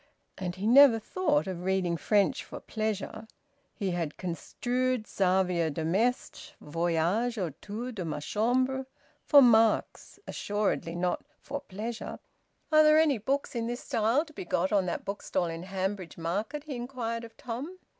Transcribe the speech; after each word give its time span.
And 0.35 0.55
he 0.55 0.65
never 0.65 0.97
thought 0.97 1.45
of 1.45 1.61
reading 1.63 1.95
French 1.95 2.43
for 2.43 2.59
pleasure. 2.59 3.27
He 3.75 3.91
had 3.91 4.17
construed 4.17 5.05
Xavier 5.05 5.69
de 5.69 5.85
Maistre's 5.85 6.53
"Voyage 6.59 7.37
autour 7.37 7.91
de 7.91 8.03
ma 8.03 8.19
Chambre" 8.19 8.87
for 9.23 9.43
marks, 9.43 10.17
assuredly 10.25 10.95
not 10.95 11.23
for 11.39 11.59
pleasure. 11.61 12.17
"Are 12.71 12.81
there 12.81 12.97
any 12.97 13.19
books 13.19 13.53
in 13.53 13.67
this 13.67 13.81
style 13.83 14.25
to 14.25 14.33
be 14.33 14.43
got 14.43 14.71
on 14.71 14.87
that 14.87 15.05
bookstall 15.05 15.45
in 15.45 15.61
Hanbridge 15.65 16.17
Market?" 16.17 16.63
he 16.63 16.75
inquired 16.75 17.23
of 17.23 17.37
Tom. 17.37 17.77